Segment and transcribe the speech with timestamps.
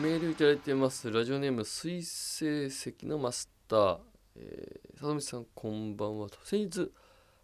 [0.00, 1.10] メールいただいてます。
[1.10, 3.98] ラジオネーム水星石のマスター、
[4.36, 6.28] えー、佐藤さんこんばんは。
[6.44, 6.90] 先日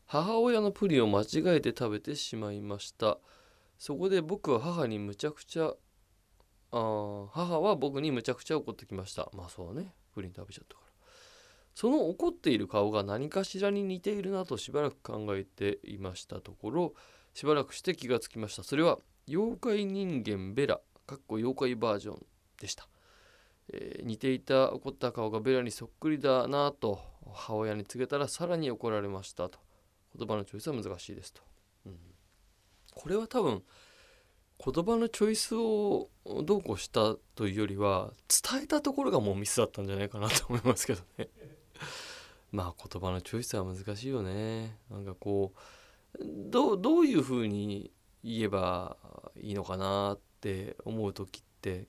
[0.07, 3.19] 母親のプリンを間違えて食べてしまいました。
[3.76, 9.28] そこで僕は母にむちゃくちゃあ母は僕にむちゃくちゃ怒ってきました。
[9.35, 9.92] まあそうね。
[10.15, 10.92] プリン食べちゃったから。
[11.74, 16.95] その怒っている顔が何かしらに似ているなとしばらく考えていましたところ
[17.34, 18.62] しばらくして気がつきました。
[18.62, 22.27] それは妖怪人間ベラかっこ妖怪バージョン。
[22.61, 22.88] でした、
[23.73, 27.01] えー、似ていた怒った顔がベラにそっくりだなと
[27.32, 29.59] 母親に告げたらさらに怒られましたと。
[30.16, 31.42] 言葉のチョイスは難しいですと、
[31.87, 31.96] うん、
[32.95, 33.62] これは多分
[34.65, 36.09] 言葉のチョイスを
[36.45, 38.10] どうこうしたというよりは
[38.51, 41.29] 伝えたところがもうミスだったんじゃないかなと思いますけどね。
[42.51, 44.79] まあ言葉のチョイスは難しいよね。
[44.90, 47.93] なんかこうどうどういうふうに
[48.24, 48.96] 言えば
[49.37, 51.87] いいのかなって思う時って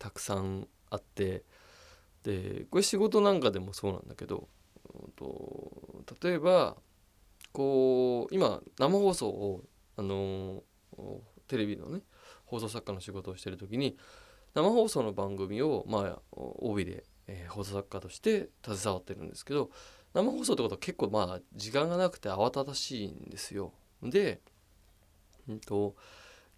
[0.00, 1.44] たくさんあって
[2.24, 4.48] でこれ仕事なんかでもそうなんだけど
[6.22, 6.76] 例えば
[7.52, 9.62] こう今生放送を
[9.96, 10.62] あの
[11.46, 12.00] テレビのね
[12.44, 13.96] 放送作家の仕事をしてる時に
[14.54, 19.70] 生放送の番組をまあ OB で、え、放送作家として携わってるんですけど
[20.14, 23.72] 生放送ってことは結構まあ時間がなくて慌ただしいんですよ。
[24.02, 24.40] で、
[25.48, 25.94] うんと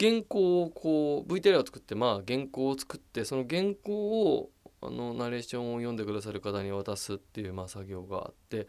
[0.03, 4.51] 原稿をこう VTR を作ってまあ原稿を作ってその原稿を
[4.81, 8.67] あのナレーションを読んでくださる方に渡すっていうまあ作業があって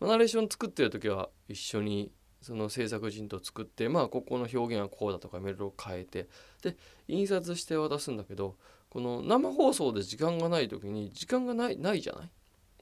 [0.00, 6.26] ナレーション作ってる時は一緒にその制作陣と作ってまあここの表現はこうだとかいろいろ変えて
[6.62, 8.56] で印刷して渡すんだけど
[8.90, 12.30] この生放送で時間がない時に時間がないないじゃない？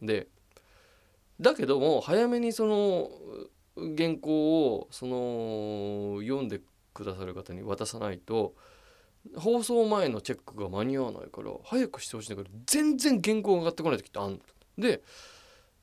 [0.07, 0.29] で
[1.39, 3.11] だけども早めにその
[3.77, 6.63] 原稿をその読んで
[7.03, 8.55] くださる方に渡さないと
[9.37, 14.41] 放送前のチェックが間に合わないから早くしてほしいんだけど全然原稿が上がってこない時ってあん
[14.79, 15.03] で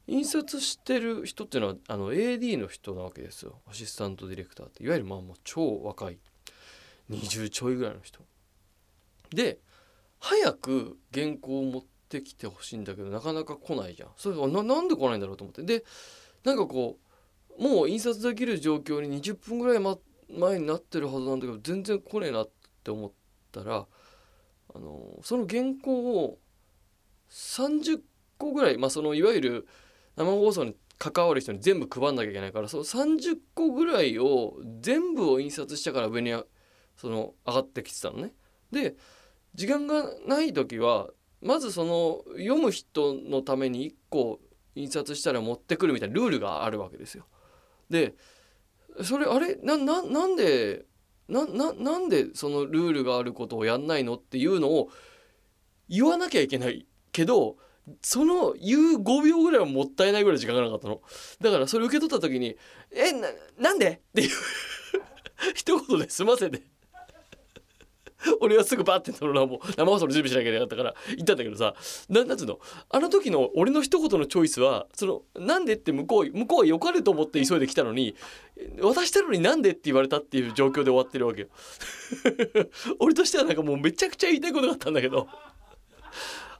[0.07, 3.59] 印刷してる人っていうのはあの AD の人なわけですよ。
[3.69, 4.81] アシスタントディレクターって。
[4.81, 6.17] いわゆるまあもう超若い。
[7.11, 8.21] 20ちょいぐらいの人。
[9.31, 9.59] で
[10.19, 14.09] 早く原稿を持ってきてほしいんだけどなかなか来ないじゃん。
[14.15, 15.63] それななんで来ないんだろうと思って。
[15.63, 15.83] で
[16.45, 16.97] なんかこ
[17.59, 19.79] うもう印刷できる状況に20分ぐらい
[20.29, 22.49] 前になってるはずなんだけど全然来ねえなっ
[22.83, 23.11] て思っ
[23.51, 23.85] たら
[24.75, 26.39] あのその原稿を
[27.29, 27.99] 30
[28.37, 29.67] 個ぐらいまあそのいわゆる
[30.15, 36.33] 生放送に関わる人に全部配んなきゃいけないからその30個ぐらいを全部を印刷したから上に
[36.95, 38.33] その上がってきてたのね。
[38.71, 38.95] で
[39.53, 41.09] 時間がない時は
[41.41, 44.39] まずその読む人のために1個
[44.75, 47.25] 印刷したら持ってくるみたいなルールがあるわけですよ。
[47.89, 48.15] で
[49.03, 49.55] それあれ？
[49.63, 50.85] なななんで
[51.27, 54.89] なななんでそのルールがあることをやんないのっていうのを
[55.89, 57.57] 言わなきゃいけないけど
[58.01, 61.01] その言う5秒ぐらいはもったいないぐらい時間がなかったの。
[61.41, 62.57] だからそれ受け取った時に
[62.91, 64.29] 「えななんで?」っていう
[65.55, 66.61] 一言で済ませて。
[68.41, 71.75] 俺はすぐバッてそのもう生放送の準備しなきゃいけなかったから言ったんだけどさ
[72.09, 72.59] ななんつうの？
[72.89, 78.15] あの時の俺の一言のチョイスはそのなんでって向こう向こうはよかれと思って急いで来たのに
[78.81, 81.47] 渡したのになんでって言われたっていう状況で終わってるわけよ。
[82.99, 85.27] 俺としてはなんかもうめちゃくちゃ言いたいことがあったんだけど。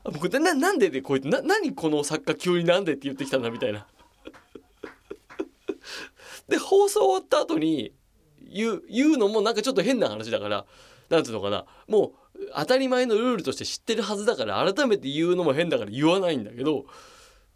[0.03, 3.87] 僕ななんででこうやってな何この作家急になんでって言ってきたんだみたいな。
[6.47, 7.93] で放送終わった後に
[8.41, 10.65] 言う言うのもなんかちょっと変な話だから
[11.09, 16.85] なんていうのかなもう当たり前のルールとして知ってるはずだから改めて言うのも変だから言わないんだけど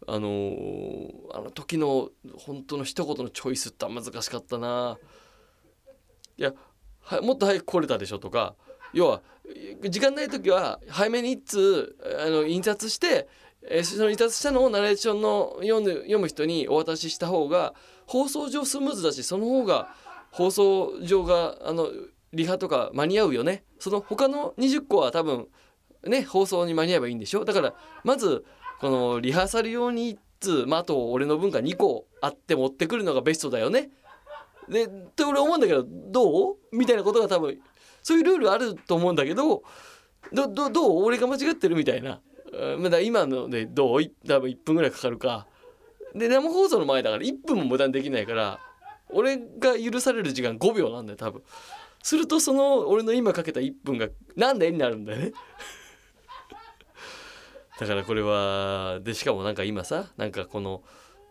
[0.08, 4.98] あのー、あの時の本当の一言のチョイスって難しかったな。
[6.36, 6.54] いや
[7.22, 8.54] もっと早く来れたでしょとか
[8.92, 9.22] 要は
[9.88, 13.28] 時間ない時は早めに一通あの印刷して、
[13.68, 17.74] え、その印刷したのをナレーションの読む読む人にお渡しした方が
[18.06, 19.94] 放送上スムーズだしその方が
[20.30, 21.88] 放送上があの
[22.32, 23.64] リハとか間に合うよね。
[23.78, 25.48] その他の20個は多分
[26.06, 27.44] ね放送に間に合えばいいんでしょ。
[27.44, 27.74] だから
[28.04, 28.44] まず
[28.80, 33.90] このリハーサル用に1通、まあ、あと俺の分が2個あって持ってくるのがベストだよね。
[34.68, 36.56] でって俺思うんだけどどう？
[36.72, 37.58] みたいなことが多分
[38.02, 39.62] そういうルールあると思うんだけど
[40.32, 41.04] どどどう？
[41.04, 42.20] 俺が間違ってるみたいな、
[42.78, 44.02] まだ今のでどう？
[44.26, 45.46] 多分1分ぐらいかかるか。
[46.14, 48.60] で生放送の前だから1分も無駄にできないから
[49.08, 51.42] 俺が許される時間5秒なんだよ多分。
[52.02, 55.32] するとその俺の今かけた1分が何でになるんだよね。
[57.78, 60.82] だからこれはでしかもなんか今さなんかこの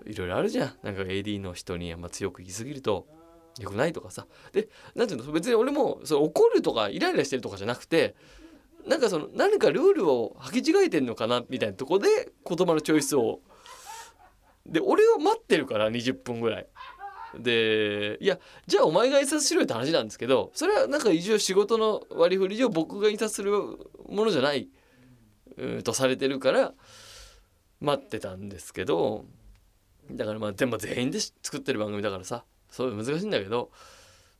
[0.05, 0.77] いろいろあるじゃん。
[0.83, 3.07] なんか AD の人にあんま強く言い過ぎると
[3.59, 4.27] 良くないとかさ。
[4.53, 8.15] で何ていうの別に俺もそ怒るとかイライラしてるとかじゃなくて
[8.87, 13.41] なんかその何かルールを履き違えてんのかなみたいなとこで言葉のチョイスを。
[14.65, 16.67] で俺は待ってるから20分ぐらい。
[17.37, 24.69] でいやじゃあお前が印刷しろよって話なんですけどそれはなんか一応仕事の割り振り上僕が印刷するものじゃない、
[25.57, 26.73] う、とされてるから
[27.79, 29.25] 待ってたんですけど
[30.11, 33.71] だからまあでも全員で作ってる番組だからさそういう難しいんだけど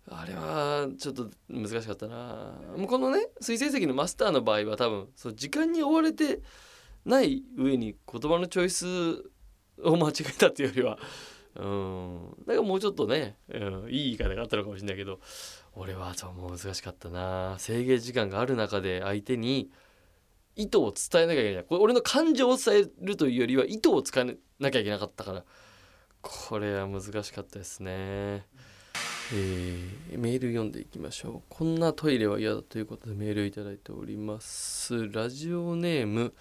[0.09, 2.53] あれはちょっと難しかったな。
[2.75, 6.39] もうこのね水成績のマスターの場合は多分そう時間に追われて
[7.05, 8.85] ない上に言葉のチョイス
[9.83, 10.97] を間違えたっていうよりは
[11.55, 15.19] うんだからもうちょっとね、うん、いい言い方があったのかもしれないけど
[15.73, 19.69] 俺はちょっと難しかったな制限時間がある中で相手に
[20.55, 25.43] 意図を伝えなきゃいけないこれ俺の感情を伝えるというよりは意図を伝えなきゃいけなかったから
[26.21, 28.45] これは難しかったですね。
[29.33, 31.41] えー、メール読んでいきましょう。
[31.49, 35.09] こんなトイレは嫌だということでメールいただいております。
[35.09, 36.33] ラジオネーム、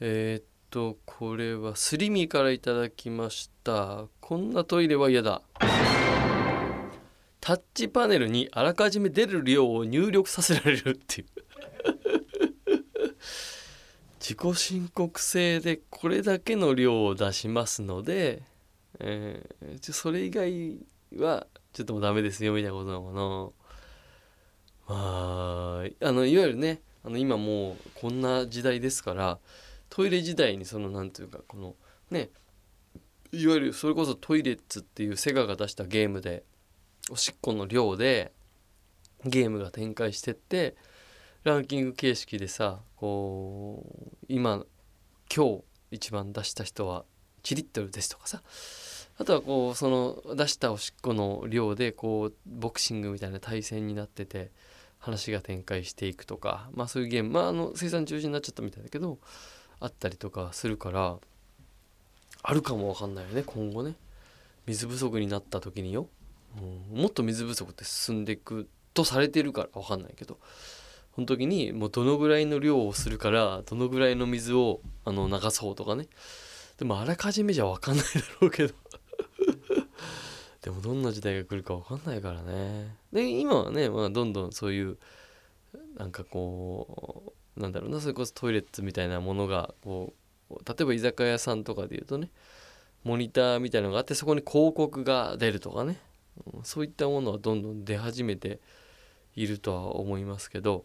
[0.00, 4.04] えー、と、これはすり身からいただきました。
[4.20, 5.42] こんなトイレは嫌だ。
[7.40, 11.26] タッチパネルにあらかじめ出る量を入力させられるっていう
[14.20, 18.42] 自己申告制でこれだけの量を出しますので、
[18.98, 20.76] えー、それ以外
[21.16, 23.52] はちょっともうダメですよみたいなことなの
[24.86, 29.38] かなまああのいわゆるねあの今もうこんな時代ですから
[29.90, 31.74] トイレ時代にその何ていうかこの
[32.10, 32.30] ね
[33.32, 36.44] いわゆるそれこそトイレッツっていうセガが出したゲームで
[37.10, 38.32] おしっこの量で
[39.24, 40.76] ゲームが展開してって
[41.44, 44.64] ランキング形式でさこう今
[45.34, 47.04] 今日一番出した人は
[47.42, 48.42] 1リットルですとかさ
[49.18, 49.88] あとはこうそ
[50.24, 54.50] の出したおしっこの量でこうボクシングみたいな対戦になってて
[54.98, 59.18] 話が展開していくとかまあそういうゲームまああの生産中止になっちゃったみたいだけど
[59.80, 61.16] あったりとかするから
[62.42, 63.94] あるかもわかんないよね今後ね。
[64.66, 66.08] 水不足になった時によ、
[66.92, 70.38] うん、もっと水不足って進んでいくとされてるからわかんないけど。
[71.14, 76.06] その時にもうどのぐらいの量をするからどのぐらいの水をあの流そうとかね。
[76.78, 78.74] でもあらかじめじゃ分かんないだろうけど。
[80.62, 82.96] でもどんな時代が来るか分かんないからね。
[83.12, 84.98] で今はね、まあ、どんどんそういう
[85.96, 90.12] なんかこうなんだろうなそれこそトイレットみたいなものがこ
[90.50, 92.30] う例えば居酒屋さんとかで言うとね
[93.04, 95.98] モニターみたいなのがあってそこに広告が出るとかね
[96.64, 98.60] そういったものはどんどん出始めて
[99.34, 100.84] いるとは思いますけど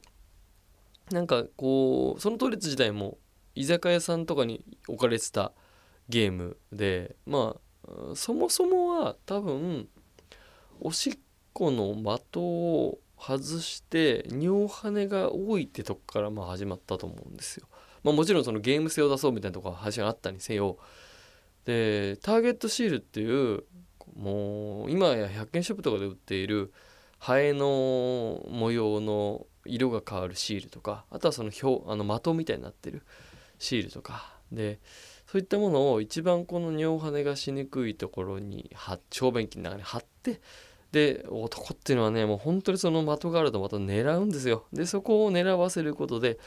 [1.12, 3.18] なんかこうそのトイレット自体も
[3.54, 5.52] 居酒屋さんとかに置かれてた
[6.10, 7.56] ゲームでま
[7.88, 9.88] あそもそもは多分
[10.80, 11.18] おしっ
[11.54, 17.68] この的を外して尿跳が多いってとこからまあ始まったと思うんですよ。
[18.04, 20.78] まあ、もちろんそのゲーム性を出そうみたいなとこは話があったにせよ
[21.66, 23.64] でターゲットシールっていう
[24.16, 26.72] もう今や100円ショップとかで売っている
[27.18, 33.02] ハエの模様の色が変わるシールとかあとはその表あの的みたいになってる
[33.58, 34.80] シールとかで
[35.26, 38.70] そういったものを一番この尿跳ねがしにくいところに
[39.10, 40.40] 小便器の中に貼って
[40.96, 44.64] で男っていうのはねもう本当にその的があるとまた狙うんですよ。
[44.72, 46.40] でそこを狙わせることで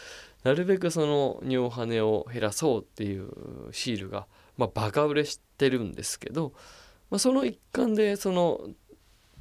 [0.42, 3.28] なるべくその尿跳ねを減らそうっていう
[3.72, 6.54] シールが、まあ、バカ売れしてるんですけど、
[7.10, 8.70] まあ、その一環でその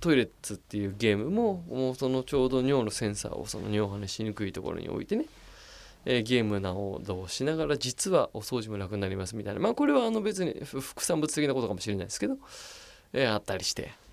[0.01, 5.23] トイレッツっていうゲームももうそのちょうど尿のセンサーをその尿跳ねしにくいところに置いてね、
[6.03, 9.61] え、ゲームなどをしながら実はお掃除も楽になりますみたいな。
[9.61, 12.35] まあこれはあの別に副産物的なことかもしれないですけど、
[13.13, 14.05] えー、あったりして。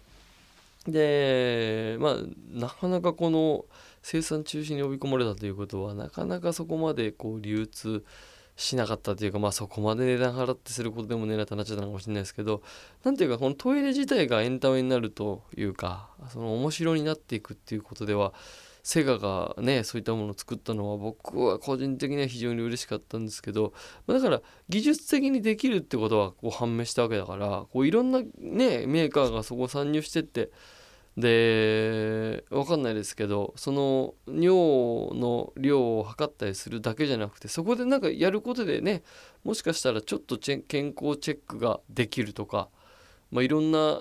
[0.86, 2.16] でまあ
[2.50, 3.64] なかなかこの
[4.02, 8.04] 生産中止に呼び込まれたということはなかなかそこまでこう流通
[8.56, 12.62] しなかったというかまあそこまで値段払ってすることでも狙ってなっちゃったのかもしれないですけど
[13.02, 18.32] 何ていうかこのトイレ自体がエンタメになるというかその面白になっていくっていうことでは
[18.84, 23.72] セガがねそういったものを作ったのは僕は個人的には非常に嬉しかったんですけど
[24.06, 30.50] だから技術的にできるってことはこう判明したわけだからこういろんなねメーカーがそこ参入してって
[31.16, 39.02] で分かんないですけどその尿の量を測ったりするだけじゃなくてそこでなんかやることでね
[39.44, 42.68] もしかしたらちょっと健康チェックができるとか、
[43.30, 44.00] まあ、いろんな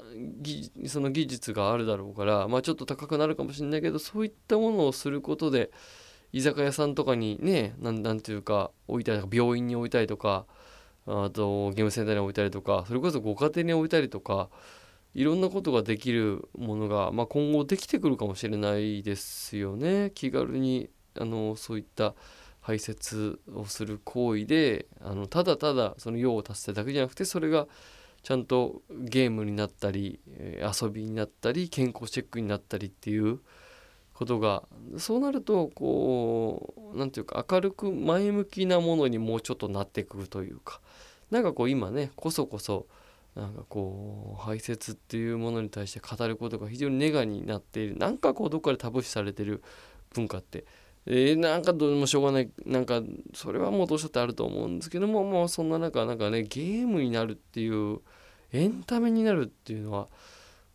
[0.88, 5.72] その技術があるだろうから、まあ、ちょっと高くなるかもしれないけどそういったものをすることで
[6.32, 10.46] 居酒屋さんとかにね何ていうか置いたり病院に置いたりとか
[11.06, 14.50] あとゲームセンターに置いたりとかそれこそご家庭に置いたりとか
[15.13, 20.12] いろんなことができるものが、まあ、今後できてくるかもしれないですよね。
[20.15, 20.89] 気軽に
[21.20, 22.15] あのそういった
[22.62, 27.68] 排泄をする行為であのただただその用を足すだけじゃなくてそれが
[28.24, 30.20] ちゃんとゲームになったり
[30.82, 33.39] 遊びになったり健康チェックになったりっていう
[34.13, 34.63] ことが
[34.98, 40.80] そうなるとこう何て言うか明るく前向きなものにもうちょっとなってくるというか
[41.32, 42.88] なんかこう今ねこそこそ
[43.36, 49.63] なんかこう排泄っていうものに対して語ることが非常にネガになっているなんかこうどっかでタブー視されてる
[50.13, 50.65] 文化って
[51.05, 52.50] えー、なんかどうもしょうがない。
[52.65, 53.01] なんか
[53.33, 58.00] それはもうどうしたってあると思うんですけどももうそんな中なんかねゲームになるっていう
[58.51, 60.07] エンタメになるっていうのは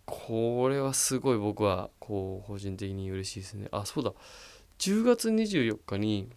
[0.04, 3.68] これはすごい僕はこう個人的に嬉しいですね。
[3.70, 4.12] あそうだ。
[4.78, 6.28] 10月24日に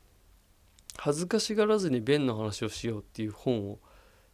[0.97, 3.79] 「恥ずかしがらずに弁の話をしよう」っていう本を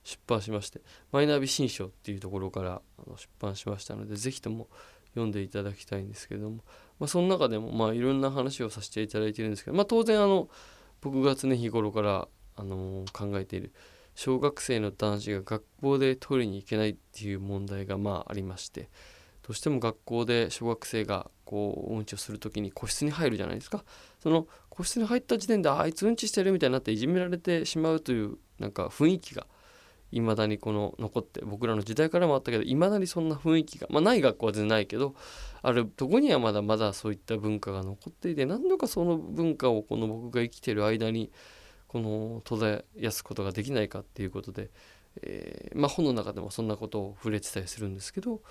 [0.04, 2.82] 出版しましてマイナビ新書っていうところから
[3.18, 4.70] 出版しましたので是非とも
[5.10, 6.64] 読んでいただきたいんですけども
[7.00, 10.50] まあ、その中でもまあいろんな話をさせていただいてるんですけど、まあ、当然あの
[11.02, 13.74] 僕が常日頃からあの考えている
[14.16, 18.90] 小学生の男子が学校でトイレに行けないっていう問題がまあありまして
[19.44, 23.86] どうしても学校で小学生がこううんちをする時に個室に入るじゃないですか。
[24.20, 29.48] その個室に入った時点であいつうんちしてるみたいになっていじめられてしまうというなんか雰囲気が
[30.12, 35.16] いまだにこの残って僕らの時代からもあったけどいまだにそんな雰囲気がまあない学校は全然ないけど
[35.62, 41.32] あるとこにはまだまだそういった文化が残っていて何度かその文化をこの僕が生きてる間に
[41.88, 44.70] この途絶やすことができないかっていうことで、
[45.22, 48.42] えー、まあ本の中でもそんなことを触れてたりするんですけど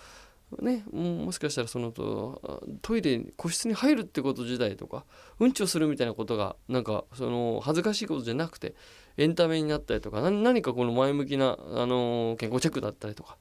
[0.60, 5.04] ね、もしかしたらそのとトイレ個室に入るってこと自体とか
[5.40, 8.76] うんちをするみたいなことがなんかその恥ずかしいことじゃなくて
[9.16, 13.38] エンタメになったりとか何かこの前向きな、あの健康チェックだったりとか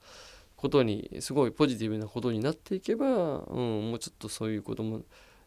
[0.55, 5.01] ことにすごいポジティブなことになっていけば、うん、もうちょっとそういうことも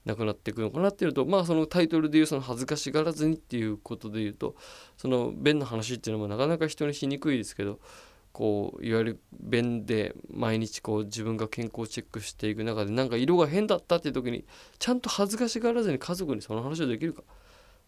[0.05, 4.55] なくなっていくのかなっていうとまあそのタイトルでいうその恥ずかしがらずにっていうことで言うと
[4.97, 7.81] その便の話っていうのもなかなか人にしにくいですけど
[8.39, 14.45] こういわゆる便で毎日こう自分が健康チェックしていく中でなんか色が変だったっていう時に
[14.79, 17.25] ちゃんと恥ずかしがらずに家族にその話をできるか？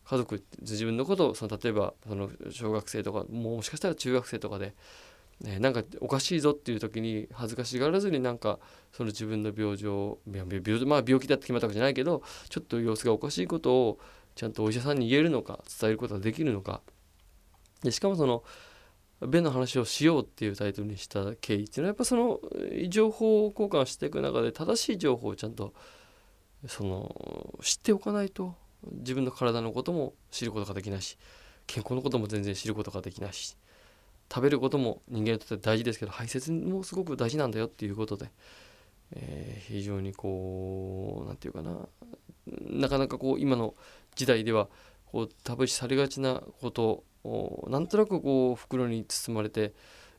[0.06, 4.74] 家族自分のことをその例えばその小学生とかもしかしたら中学生とかで、
[5.40, 8.58] ね、なんかおかしいぞっていう時に恥ずかしがらずになんか
[8.90, 10.44] その自分の病状病,、
[10.84, 13.98] まあ、病気だって決まったわけじゃないけどちょっと様子がおかしいことを
[14.34, 16.80] ちゃんとお医者さんに言えるのか伝えることができるのか。
[17.84, 18.42] でしかもその
[19.26, 22.40] 便の話をしようっていうタイトルにした経緯っていうのはやっぱその
[22.88, 25.74] 情報交換していく中で正しい情報をちゃんと
[26.66, 28.54] その知っておかないと
[28.92, 31.18] 自分の体のことも知ることができないし
[31.66, 33.56] 健康のことも全然知ることができないし
[34.32, 38.30] 食べることも人間にとって大事ですけど排泄もすごく大事なんだよっていうことで、
[39.12, 41.88] えー、非常にこう何て言うかな
[42.62, 43.74] なかなかこう今の
[44.14, 44.68] 時代では
[45.06, 49.74] こうタブ視されがちなことなんとなくこう袋に包まれて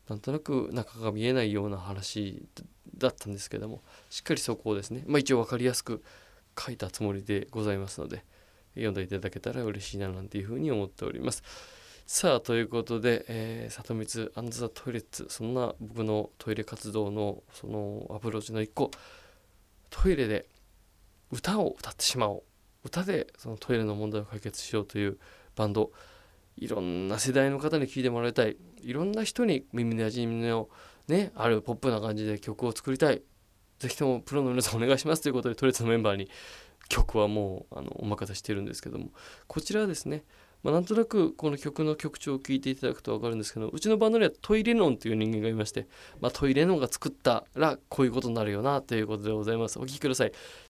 [0.08, 2.44] なんとなく中が見えないような話
[2.98, 6.04] だったんですけどもしっかりそこをですね、まあ、一応分かりやすく
[6.60, 8.24] 書いたつもりでございますので
[8.76, 11.44] 読んでいただけたら嬉しいななんていうふうに思っております。
[12.06, 18.92] さあということで、えー、里光アンザトイレッツそんな僕のトイレ活動のそのアプローチの一個
[19.90, 20.46] トイレで
[21.32, 22.44] 歌を歌ってしまおう
[22.84, 25.20] 歌でそのトイレの問題を解決しようという
[25.56, 25.92] バンド
[26.62, 28.56] いろんな世代の方に聴いてもらいたい。
[28.82, 30.70] いろんな人に耳の馴染みの
[31.08, 33.24] ねあるポップな感じで曲を作りたい。
[33.80, 36.30] 是非ともプロの皆さんお願いしますということでトレツのメンバーに
[36.88, 39.10] 曲はもうあのお任せしてるんですけども。
[39.48, 40.24] こちらはですね
[40.64, 45.88] まあ、なんとなくこの曲の曲調を聴いていただくと分かるんですけどうちのバンドにはトイレノンという人間がいまして、
[46.20, 49.80] まあ、トイレノンが作ったらこういうことになるよなということでございます。
[49.80, 50.32] お聴きください。